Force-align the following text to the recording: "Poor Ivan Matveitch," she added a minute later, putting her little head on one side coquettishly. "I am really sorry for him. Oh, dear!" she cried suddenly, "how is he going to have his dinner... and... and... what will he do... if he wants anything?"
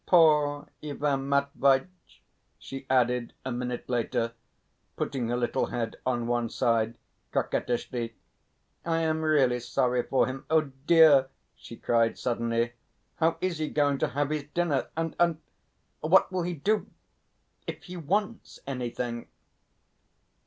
"Poor 0.07 0.67
Ivan 0.81 1.29
Matveitch," 1.29 2.23
she 2.57 2.87
added 2.89 3.33
a 3.45 3.51
minute 3.51 3.87
later, 3.87 4.33
putting 4.95 5.27
her 5.27 5.37
little 5.37 5.67
head 5.67 5.95
on 6.07 6.25
one 6.25 6.49
side 6.49 6.97
coquettishly. 7.31 8.15
"I 8.83 9.01
am 9.01 9.21
really 9.21 9.59
sorry 9.59 10.01
for 10.01 10.25
him. 10.25 10.47
Oh, 10.49 10.71
dear!" 10.87 11.29
she 11.55 11.75
cried 11.77 12.17
suddenly, 12.17 12.73
"how 13.17 13.37
is 13.41 13.59
he 13.59 13.69
going 13.69 13.99
to 13.99 14.07
have 14.07 14.31
his 14.31 14.45
dinner... 14.55 14.87
and... 14.97 15.15
and... 15.19 15.39
what 15.99 16.31
will 16.31 16.41
he 16.41 16.55
do... 16.55 16.89
if 17.67 17.83
he 17.83 17.95
wants 17.95 18.59
anything?" 18.65 19.27